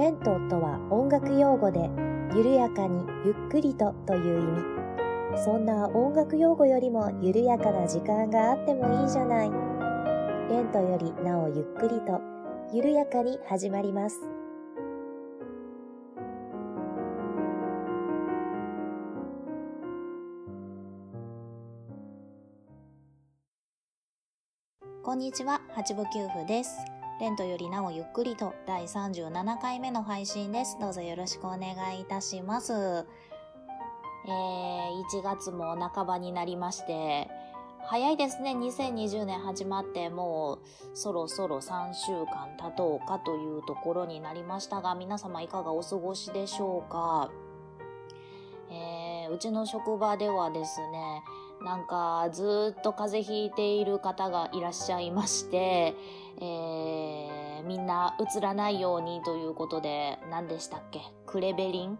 [0.00, 1.90] レントとは音楽用語で、
[2.34, 4.46] 緩やかにゆっくりとという意
[5.34, 5.44] 味。
[5.44, 9.50] そんな音楽用語よりも緩やかな時間があってもいいじゃない。
[10.48, 12.18] レントよりなおゆっくりと、
[12.72, 14.22] 緩やかに始まります。
[25.02, 26.99] こんにちは、八部九夫です。
[27.20, 30.78] レントよりなおゆっくりと第37回目の配信です。
[30.80, 32.72] どうぞよろしくお願いいたします。
[32.72, 37.28] えー、1月も半ばになりまして、
[37.82, 38.52] 早いですね。
[38.52, 40.58] 2020年始まってもう
[40.94, 47.30] そろそろ3週間経とうかというところになりましたが、皆様いかがお過ごしでしょうか？
[48.70, 51.22] えー、うちの職場ではですね、
[51.62, 55.94] なんかずっと風邪ひいている方がいらっしゃいまして、
[56.40, 61.00] えー、みんな映らないようにということで、何でしたっけ？
[61.26, 61.98] クレベリン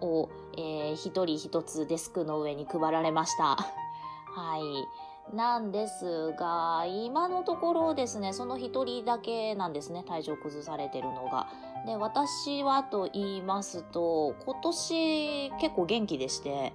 [0.00, 3.56] を、えー、一人一つデスクの上に配られました。
[3.56, 5.34] はい。
[5.36, 11.48] なんですが、今のところですね、その一人だけなんですね、体調崩されてるのが。
[11.86, 16.72] で、私はと言いますと、今年結構元気でして、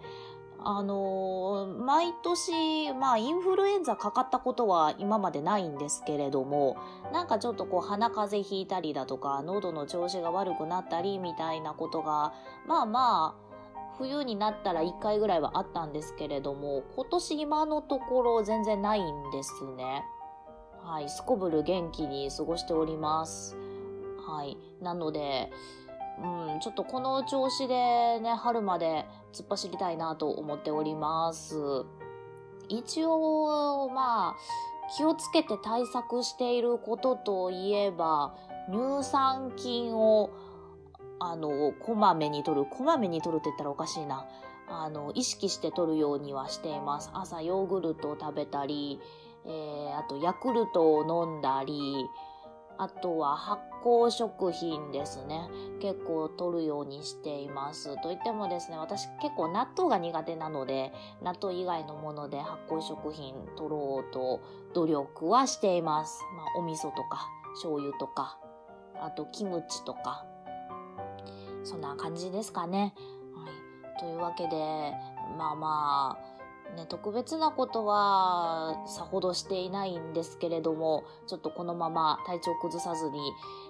[0.59, 6.77] あのー、毎年、まあ、インフルエンザかかったことは今までないんですけれども、
[7.13, 12.33] なんかちょっとこう、鼻風邪ひいたりだとか、喉の調子が悪くなったりみたいなことが、
[12.67, 13.47] まあまあ、
[13.97, 20.03] 冬になったら1回ぐらいはあったんですけれども、今年今のところ全然ないんですね。
[20.83, 23.57] はい、すこぶる元気に過ごしております。
[24.27, 24.57] はい。
[24.81, 25.51] なので、
[26.19, 31.85] うん、ちょっとこの調子でね、春まで突っ走りたいなと思っております。
[32.69, 34.35] 一応、まあ、
[34.95, 38.35] 気をつけて対策していることといえば、
[38.69, 40.29] 乳酸菌を、
[41.19, 42.65] あの、こまめに取る。
[42.65, 44.25] こまめに取るって言ったらおかしいな。
[44.69, 47.09] あの、意識して取るようにはしています。
[47.13, 48.99] 朝ヨーグルトを食べたり、
[49.45, 52.05] えー、あとヤクルトを飲んだり、
[52.77, 55.49] あとは発酵食品ですね。
[55.81, 58.01] 結構取るようにしています。
[58.01, 64.41] といってもですね、私結構納豆が苦手なので、納豆以外のもので発酵食品取ろうと
[64.73, 66.23] 努力はしています。
[66.35, 68.37] まあ、お味噌とか、醤油とか、
[69.01, 70.25] あとキムチとか、
[71.63, 72.93] そんな感じですかね。
[73.35, 73.49] は
[73.97, 73.99] い。
[73.99, 74.93] というわけで、
[75.37, 76.26] まあまあ、
[76.77, 83.19] ね、特別なことはさほどしていないんですけれども、ちょっとこのまま体調崩さずに、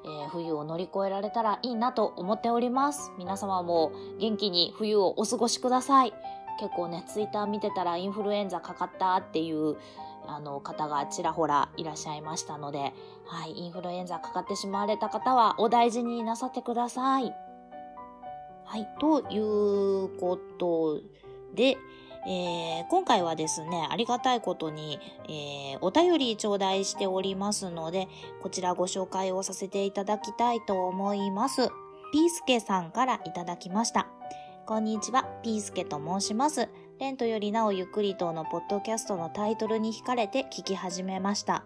[0.06, 3.12] えー、冬を乗り越えられたらいいなと思っております。
[3.18, 6.14] 皆様も元気に冬をお過ごしください。
[6.60, 9.78] 結構ね、ツイッター見てたらインフルエンザかかったっていう
[10.28, 12.94] あの方がちらほらいらっしゃいましたので、
[13.26, 17.34] はい、インフルエンザかかってしまわれた方はお大事になさってください。
[18.66, 21.00] はい、ということ
[21.56, 21.78] で、
[22.26, 28.08] えー、今回はですね、ありがたいことに、えー、お便り頂戴しておりますので、
[28.42, 31.70] こちらご紹介をさせていただきたいと思います。
[32.12, 34.08] ピースケさんからいただきました。
[34.66, 36.70] こんにちは、ピースケと申します。
[37.00, 41.64] レントよりなおゆっくりとのポッドキャストのタイトルに惹かれて聞き始めました。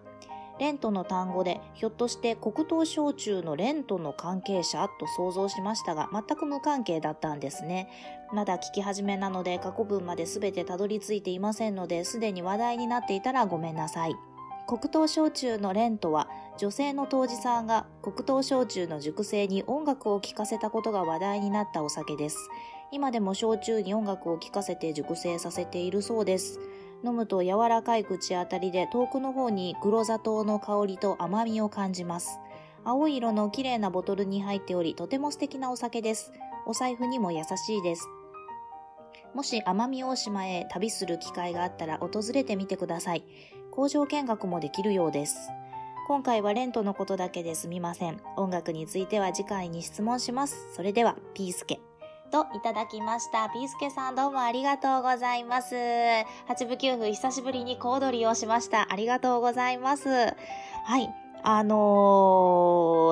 [0.58, 7.88] レントの単語で、ひょっとして黒糖焼酎のレントの関係者と想像しましたが、全く無関係だったんですね。
[8.32, 14.14] まだ聞き始めなので、過去文まで全てたどり着いていませんので、すでに話題になっていたらごめんなさい。
[14.66, 22.38] 黒糖焼酎のレントは、女性の杜氏さんが黒糖焼酎の熟成に音楽を聴かせたことが話題になったお酒です。
[22.90, 26.60] 今でも焼酎に音楽を聴かせて熟成させているそうです。
[27.04, 32.38] 飲むと柔らかい口当たりで遠くの方に黒砂糖の香りと甘みを感じます。
[32.84, 36.32] 青い色の綺麗なボトルに入っており、とても素敵なお酒です。
[36.66, 38.08] お財布にも優しいです。
[39.34, 43.24] もし奄美大島へ旅する機会があったら訪れてみてください。
[43.70, 45.50] 工場見学もできるようです。
[46.08, 48.20] 今回はレントのことだけですみません。
[48.36, 50.74] 音楽については次回に質問します。
[50.74, 51.80] それでは、ピースケ。
[52.32, 53.50] といただきました。
[53.50, 55.74] ピースケさんどうもありがとうございます。
[56.48, 58.86] 八部九夫久しぶりに小躍りをしました。
[58.90, 60.08] ありがとうございます。
[60.08, 60.32] は
[60.98, 61.14] い。
[61.44, 61.74] あの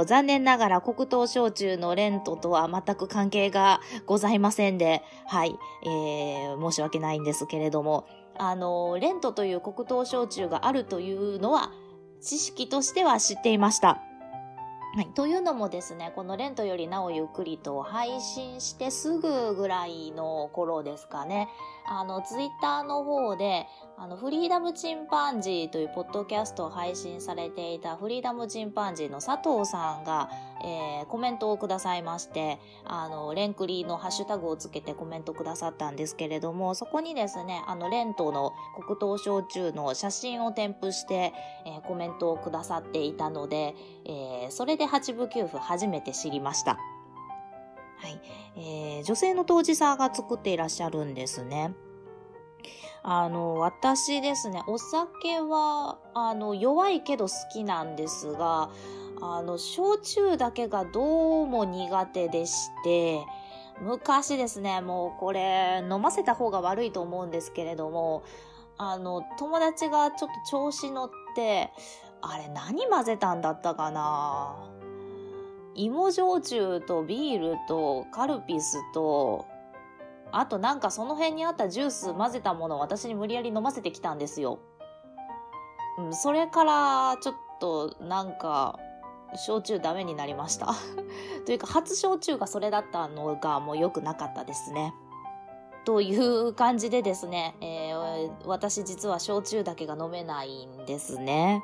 [0.02, 8.06] ー、残念ながら黒糖焼酎のレントとは全く関係がございませんで、はい、えー、申し訳ないんですけれども、
[8.38, 11.72] あのー、レントという黒糖焼酎があるというのは、
[12.22, 14.00] 知識としては知っていました。
[14.92, 15.06] はい。
[15.14, 21.48] というのもですね、このレントよりなおゆっくりと配信してすぐぐらいの頃ですかね。
[21.86, 30.28] あの、ツイッターの方で、あの、フリーダムチンパンジーというポッドキャストを配信されていたフリーダムチンパンジーの佐藤さんが、
[30.62, 38.52] えー、コメントをくださいまして、あの、レンクリーのハッシュタグをつけてコメントくださったんですけれども、そこにですね、あの、レントの
[38.86, 41.32] 黒糖焼酎の写真を添付して、
[41.66, 43.74] えー、コメントをくださっていたので、
[44.04, 46.78] えー、それで八部九符初めて知りました。
[47.98, 48.20] はい。
[48.56, 51.74] えー、女性の当事者が作っていらっしゃるんですね。
[53.02, 58.70] あの、私ですね、お酒は、あの、弱いけど好きなんですが、
[59.22, 63.24] あの、焼酎だけがどうも苦手でして、
[63.80, 68.22] 昔ですね、もうこれ、飲ませた方が悪いと思うんですけれども、
[68.76, 71.70] あの、友達がちょっと調子乗って、
[72.22, 74.56] あれ何混ぜたんだったかな？
[75.74, 79.46] 芋焼酎とビールとカルピスと、
[80.32, 84.58] あとなんかその辺にあったジュース混ぜたものを私に無理やり飲ませてきたんですよ。
[85.98, 88.78] うん、それからちょっとなんか、
[89.36, 90.74] 焼酎ダメになりました。
[91.46, 94.94] というか初焼酎がそれだったのがもう良くなかったですね。
[95.84, 101.62] という感じでですね、えー、私実は焼酎だけが飲めないんですね。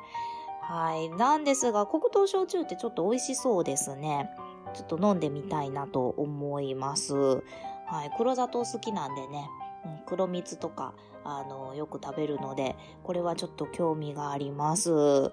[0.61, 1.09] はい。
[1.09, 4.29] なんですが、黒糖焼酎ってちょっと美味しそうですね。
[4.73, 7.43] ちょっと飲んでみたいなと思います。
[7.87, 8.11] はい。
[8.17, 9.49] 黒砂糖好きなんでね、
[9.85, 10.93] うん、黒蜜とか、
[11.23, 14.91] あの、よく食べるので、これはちょっと興味があります。
[14.91, 15.29] は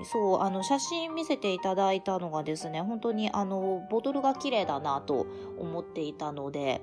[0.00, 0.04] い。
[0.04, 5.26] そう、あの、写真見せていただいたのがですね、本当にあの、ボトルが綺麗だなと
[5.58, 6.82] 思っていたので、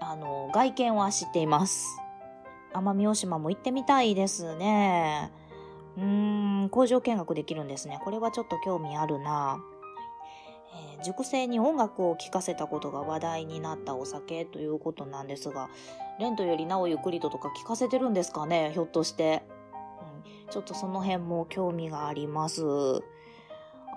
[0.00, 2.00] あの、外見は知っています。
[2.74, 5.32] 奄美大島も行ってみたいですね。
[5.96, 8.00] うーん、工場見学できるんですね。
[8.04, 9.58] これはちょっと興味あるな。
[10.74, 15.68] えー、熟成に音楽を聴かせたことが話題になったお酒ということなんですが、
[16.18, 19.42] レントよりなおゆっくりととか聞かせてるんですかねひょっとして、
[20.44, 20.50] うん。
[20.50, 22.62] ちょっとその辺も興味があります。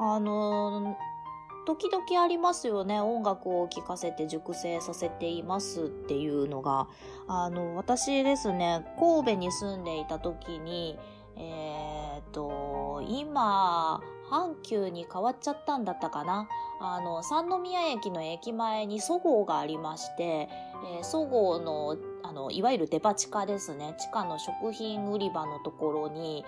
[0.02, 0.96] あの
[1.66, 3.00] 時々ありますよね。
[3.00, 6.88] 音楽を聴かせて熟成させていますっていうのが。
[7.28, 10.98] あの、私ですね、神戸に住んでいた時に、
[11.36, 16.48] えっ、と、今、阪急に変わっちゃったんだったかな。
[16.80, 20.50] あの、三宮駅の駅前にそごうがありまして、
[20.98, 23.96] えー、そごうの、あの、いわゆるデパ地下ですね。
[24.00, 26.46] 地下の食品売り場のところに、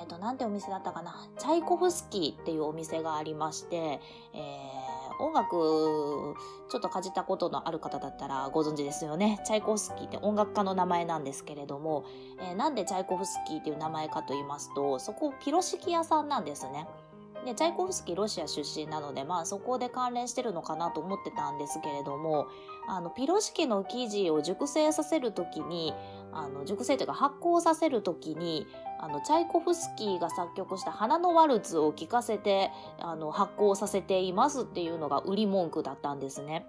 [0.00, 1.28] えっ、ー、と、なんてお店だったかな。
[1.38, 4.00] チャイコフスキーっていうお店がありまして、
[4.34, 4.88] えー
[5.18, 6.36] 音楽、
[6.70, 9.40] ちょっとかじったことのある方だったらご存知ですよね。
[9.44, 12.04] チャイコフスキーって音楽家の名前なんですけれども、
[12.40, 16.86] えー、なんでチャイコフスキーっていう名前かと言いますと、そこピロシキ屋さんなんですね。
[17.44, 22.48] で、チャイコフスキーロシア出身なので、まあそこで関連してるのかなと思ってたんですけれども、
[22.88, 25.94] あの、ピロシキの生地を熟成させるときに、
[26.32, 28.66] あの、熟成というか発酵させるときに、
[29.00, 36.66] あの、チャイコフスキーが作曲した花のワルツを聴かせて、あの、発酵させていますっていうのが売り文句だったんですね。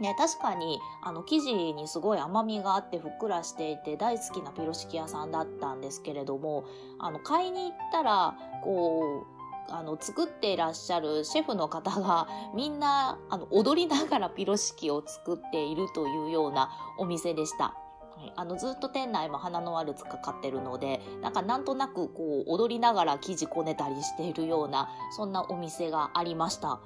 [0.00, 6.64] ね、確かに、あの、生地にすごい甘みがあってふっくらしていて大好きなピロシキ屋さんだったんですけれども、
[6.98, 8.34] あの、買いに行ったら、
[8.64, 17.74] こう、あの、作っていらっしゃるシェフの方が みんな、あの、踊りながらピロシキを作っているというようなお店でした。
[18.36, 26.80] あのずっと店内も花のワルツかかってるのでなんかなんとなくこう踊りながら生地こねたりしているようなそんなお店がありました。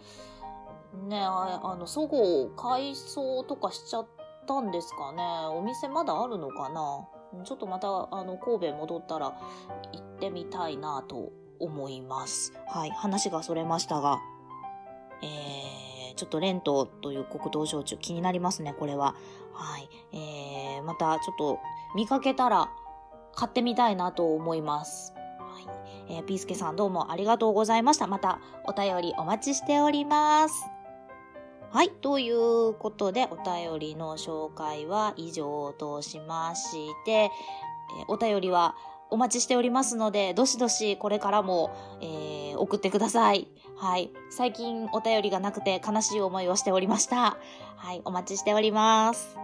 [1.09, 4.07] ねあのそごう改装とかしちゃっ
[4.47, 5.23] たんですかね。
[5.49, 7.09] お店まだあるのかな。
[7.45, 9.37] ちょっとまたあの神戸戻ったら
[9.93, 14.21] 行ってみたいなと思いますはい話がそれましたが
[15.25, 19.15] えー、ちょっとレントという黒糖焼酎気になりますね、これは。
[19.53, 19.89] はい。
[20.13, 21.59] えー、またちょっと
[21.95, 22.71] 見かけたら
[23.35, 25.15] 買ってみたいなと思います。
[25.39, 26.13] はい。
[26.17, 28.07] えー、ピースケさんどうもありがとうございました。
[28.07, 30.55] またお便りお待ちしております。
[31.71, 31.91] はい。
[31.91, 36.69] ということで、お便りの紹介は以上としまし
[37.05, 38.77] て、えー、お便りは
[39.15, 43.47] お待ちしておりますので、どしどしこれからも、えー、送ってください。
[43.77, 44.11] はい。
[44.29, 47.37] 最近お便りがなくて悲しい思いをしておりました。
[47.77, 48.03] はい。
[48.05, 49.39] お待ちしております。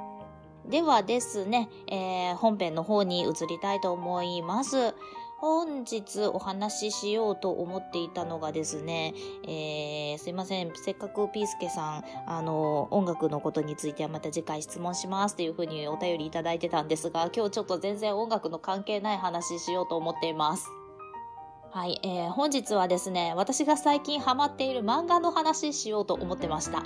[0.68, 4.92] ではですね、えー、本編の方に移りたいと思います。
[5.40, 9.14] 本日お話ししようと思っていたのがですね、
[9.48, 10.70] えー、すいません。
[10.76, 20.68] せっかくピースケさん、あの、音楽のことについてはまた次回質問しますっていうふうにお便りいただいてたんですが、今日ちょっと全然音楽の関係ない話しようと思っています。
[21.70, 26.82] はい、えー、本日はですね、私が最近ハマっている漫画の話しようと思ってました。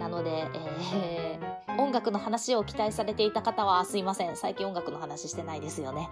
[0.00, 4.36] なので、えー音楽の話を期待されていた方はすいません。
[4.36, 6.08] 最近音楽の話してないですよね。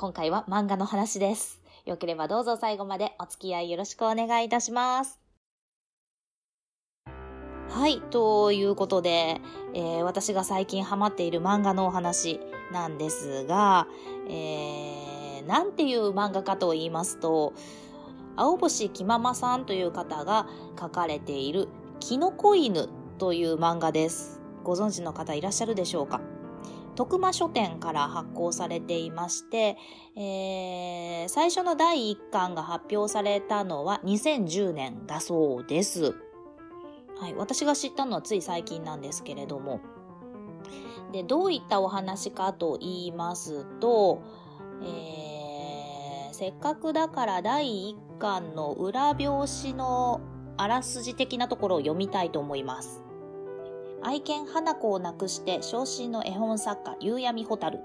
[0.00, 1.60] 今回は漫画の話です。
[1.84, 5.20] よければどうぞ最後までお付き合いよろしくお願いいたします。
[7.68, 9.42] はい、ということで、
[9.74, 12.40] えー、私が最近ハマっている漫画のお話
[12.72, 13.86] なんですが、
[14.26, 17.52] えー、なんていう漫画かと言いますと、
[18.36, 20.46] 青星木ママさんという方が
[20.80, 22.88] 書かれているキノコ犬
[23.18, 24.40] という漫画です。
[24.64, 26.22] ご存知の方いらっしゃるでしょうか？
[27.00, 29.78] 徳間書店から発行されていまして、
[30.16, 36.14] えー、最初の第1巻が発表されたのは2010年だそうです。
[37.18, 39.80] はい、私が知ったのはつい最近なんですけれども。
[41.10, 44.20] で、どういったお話かと言いますと、
[44.82, 50.20] えー、せっかくだから第1巻の裏表紙の
[50.58, 53.09] あらすじ的なところを読みたいと思います。
[54.02, 57.80] 愛犬花子を亡くして昇進の絵本作家夕闇蛍。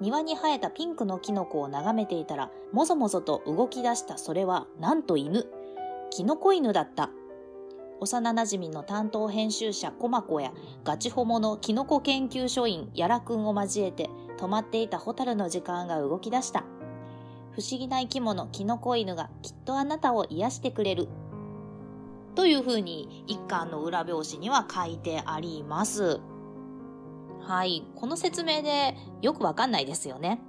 [0.00, 5.46] 庭に生えたピンクのキノコを眺めていたら、もぞもぞと動き出したそれは、なんと犬。
[6.10, 7.10] キノコ犬だった。
[8.00, 10.52] 幼馴染の担当編集者コマコや
[10.84, 14.08] ガチホモのキノコ研究所員ヤラくんを交えて
[14.38, 16.64] 止まっていたホタルの時間が動き出した。
[17.52, 21.08] 不思議な生き物キノコ犬がきっとあなたを癒してくれる。
[22.34, 26.20] というふうに一巻の裏表紙には書いてあります。
[27.40, 27.86] はい。
[27.94, 30.40] この説明でよくわかんないですよね。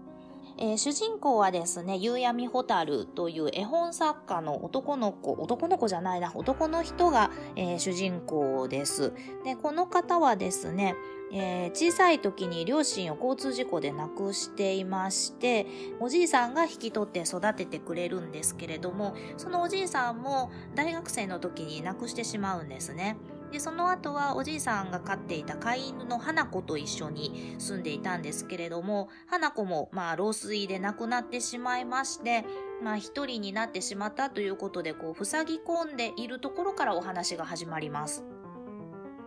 [0.61, 9.13] えー、主人公はですね、夕闇ホタルという絵本作家の男の子、男の子じゃないな、男の人が、えー、主人公です。
[9.45, 10.95] で、この方はですね、
[11.31, 15.65] えー、小さい時に両親を交通事故で亡くしていまして、
[16.01, 23.15] おじいさんが引き取って育ててくれるんですけれども、そのおじいさんも大学生の時に亡くしてしまうんですね。
[23.51, 32.45] で、その後はおじいさんが飼っていた飼い犬の花子と一緒に住んでいたんですけれども、花子もまあ老衰で亡くなってしまいまして、
[32.83, 38.23] まあ一人になってしまったということで、こう、塞ぎ込んでいるところからお話が始まります。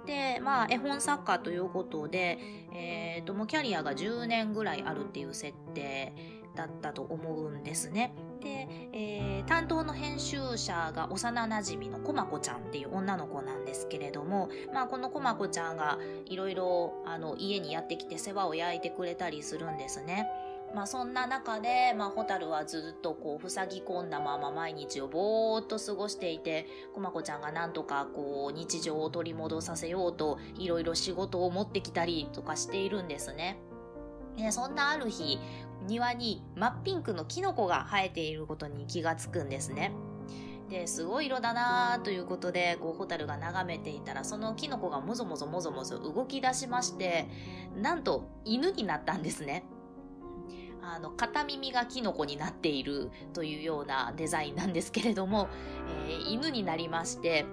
[0.06, 2.38] で、まあ、絵本作家ということで、
[2.74, 6.12] え、ー、と、もキャリアが10年ぐらいあるっていう設定
[6.56, 8.12] だったと思うんですね。
[8.42, 16.92] で、えー、担当の編集者が幼なじみのコマコちゃんっていう女の子なんですけれども、まあ、このコマコちゃんがいろいろ
[17.38, 20.28] 家にやってきて世話を焼いてくれたりするんですね。
[20.74, 33.58] まあそんな中で、まあホタルはずっとこう塞ぎ込んだまま毎日をぼーっと過ごしていて、コマコちゃんがなんとかこう日常を取り戻させようといろいろ仕事を持ってきたりとかしているんですね。
[34.38, 35.38] えそんなある日、
[35.86, 39.92] 庭に真っピンクのキノコが生えていることに気がつくんですね。
[40.70, 47.26] で、すごい色だなということで、こう、ホタルが眺めていたら、そのキノコがもぞもぞもぞもぞ動き出しまして、
[47.76, 49.64] なんと犬になったんですね。
[50.82, 55.48] あの、片耳がキノコになっているというようなデザインなんですけれども、
[56.08, 57.44] えー、犬になりまして、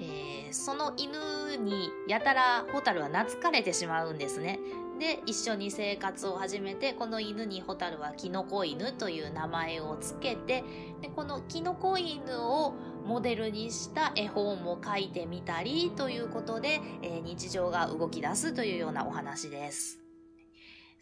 [0.00, 4.58] えー、その犬にやたらホタルは懐かれてしまうんですね。
[4.98, 10.64] で一緒に生活を始めてこの犬にホタルはキノコ犬という名前をつけて
[11.00, 12.74] でこのキノコ犬を
[13.04, 20.00] モデルにした絵本を書いてみたりということで、えー、日常が動き出すというようなお話です。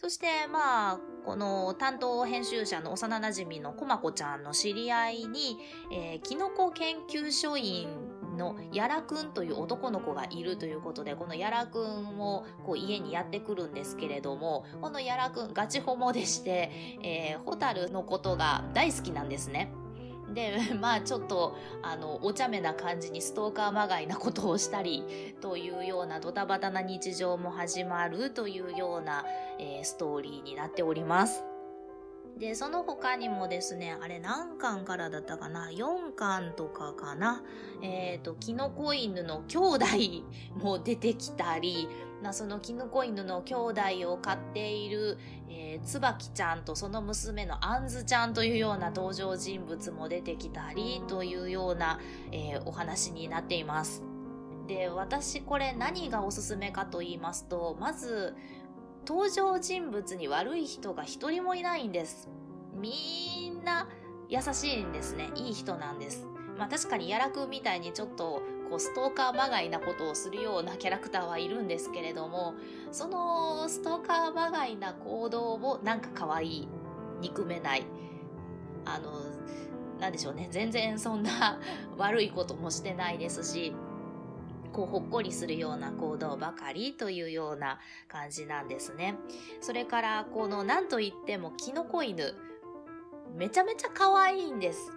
[0.03, 5.57] そして、まあ、この担当編集者の幼馴染のコマコちゃんの知り合いに、
[5.93, 7.89] えー、キノコ研究所員
[8.37, 16.71] のやらくんという男の子がいるということで、このやらくんをこう家にやってくるんですけれども、このやらくんガチホモでして、
[17.03, 19.73] えー、ホタルのことが大好きなんですね。
[20.35, 25.05] で、 まあちょっと、あの、お茶目な感じにストーカーまがいなことをしたり、
[25.41, 29.25] というようなドタバタな日常も始まるというような、
[29.59, 31.52] えー、ストーリーになっております。
[32.43, 37.41] で、その他にもですね、あれ何巻からだったかな ?4 巻とかかな？
[37.83, 39.87] えっ、ー、と、キノコ犬の兄弟
[40.61, 41.87] も出てきたり、
[42.21, 43.81] なそのキノコ犬の兄弟
[44.13, 45.19] を飼っている、
[45.49, 52.01] えー、つばきちゃんとその娘のあんずちゃんというような登場人物も出てきたりというような、
[52.33, 54.03] えー、お話になっています。
[54.67, 58.35] で、私これ何がおすすめかと言いますと、まず、
[59.07, 62.29] 登場人物に悪い人が一人もいないんです。
[62.75, 63.89] みんな
[64.29, 65.31] 優しいんですね。
[65.35, 66.27] いい人なんです。
[66.59, 72.55] まあ確かにやらくんみたいにちょっとこうストーカーまがいなことをするようなキャラクターはいるんですけれども、
[72.91, 76.69] そのストーカーまがいな行動もなんか可愛い。
[77.23, 77.87] 憎めない。
[78.85, 79.13] あの、
[80.01, 80.49] なんでしょうね。
[80.51, 81.61] 全然そんな
[81.97, 83.73] 悪いこともしてないですし、
[84.73, 89.17] こうほっこりするような行動ばかりというような感じなんですね。
[89.61, 92.35] それからこの何と言ってもキノコ犬
[93.37, 94.93] めちゃめちゃ可愛いんです。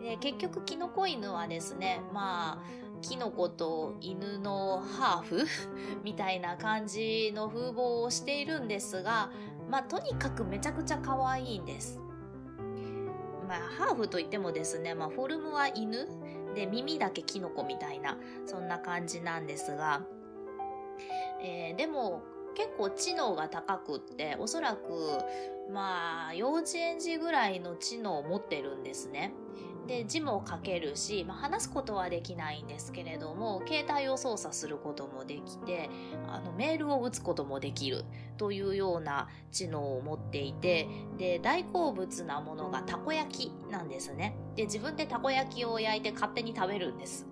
[0.00, 5.46] で結局キノコ犬はですねまあキノコと犬のハーフ？
[6.02, 9.30] みたいな感じの風貌をしているんですが
[9.70, 12.00] まあとにかくめちゃくちゃ可愛いんです。
[13.48, 16.08] まあハーフといってもですね、まあ、フォルムは犬
[16.54, 20.04] で耳だけキノコみたいなそんな感じなんですが、
[21.42, 22.22] えー、でも
[22.54, 25.18] 結構知能が高くっておそらく
[25.72, 29.32] まあ幼稚園児ぐらいの知能を持ってるんですね。
[29.86, 35.90] で字も書けるし、まあ、話すことはできないんですけれども携帯を操作することもできて
[36.28, 38.04] あのメールを打つこともできる
[38.36, 44.36] というような知能を持っていてで大好物なものがたこ焼きなんですね。
[44.56, 47.26] で自分でたこ焼きを焼いて勝手に食べるんです。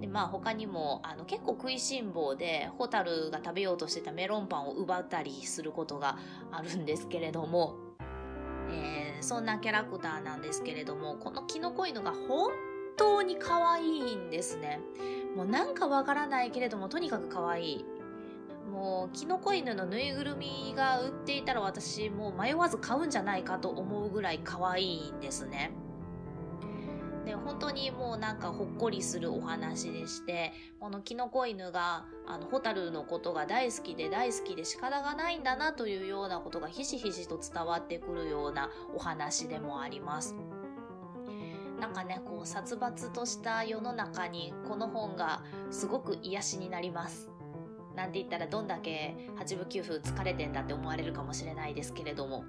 [0.00, 6.16] でまあ他にもあの結構食いしん坊でホタルが食べようとしてたメロンパンを奪ったりすることが
[6.50, 7.89] あるんですけれども
[8.72, 12.50] えー、そんなキャラクターなんですけれどもこのキノコ犬が本
[12.96, 14.80] 当に可愛いんですね。
[15.36, 17.84] もうなんかわからないけれどもとにかく可愛い。
[18.70, 25.72] もうキノコ犬のぬいぐるみが売っていたら私もう迷わず買うんじゃないかと思うぐらい可愛いんですね。
[27.30, 40.34] で本当にもうなんかほっこりするお話でしてこのキノコ犬があのホタルのことが大好きで大好きで仕方がないんだなというようなことがひしひしと伝わってくるようなお話でもあります。
[41.80, 47.30] なんかねこう殺伐とした世の中にこの本がすごく癒しになります。
[47.94, 52.44] なんて言ったらどんだけ8分9分疲れてんだって思われるかもしれないですけれども。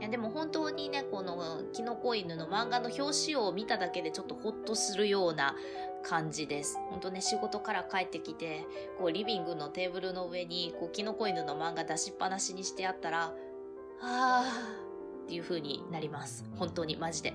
[0.00, 5.54] いやでも本当にねこのキノコ犬の漫画の表紙を見ただけでちょっとホッとするような
[6.02, 6.78] 感じです。
[6.90, 8.66] 本当ね仕事から帰ってきて
[8.98, 13.32] こうリビングのテーブルの上にこうキノコ犬の漫画出しっぱなしにしてあったら
[14.02, 16.44] あーっていう風になります。
[16.56, 17.34] 本当にマジで。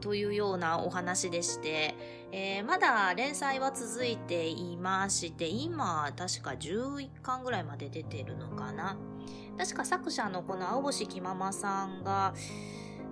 [0.00, 1.94] というようなお話でして、
[2.30, 8.98] えー、まだ連載は続いていまして今確か11巻ぐらいまで出てるのかな。
[9.56, 12.34] 確か作者のこの青星木ママさんが、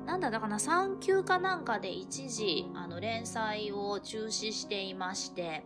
[0.07, 5.65] なんだだかな、産休かなんかで一時、あの、連載を中止していまして、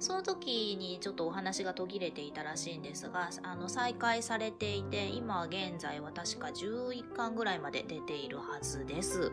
[0.00, 9.32] その時にちょっとお話が途切れていたらしいんですが、あの、再開されていて、今現在は確か11巻ぐらいまで出ているはずです。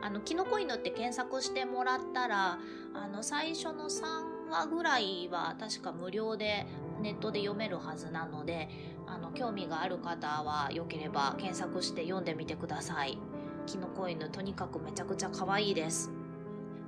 [0.00, 2.58] あの、キノコ犬って検索してもらったら、
[2.94, 6.66] あの、最初の3話ぐらいは確か無料で
[7.00, 8.68] ネットで読めるはずなので、
[9.06, 13.18] あの興味がある方はよければ検索して読んでみてください。
[13.66, 16.10] キノコ犬とにかくめちゃくちゃ可愛いです。